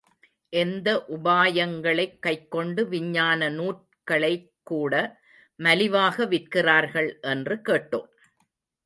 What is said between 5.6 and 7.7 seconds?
மலிவாக விற்கிறார்கள் என்று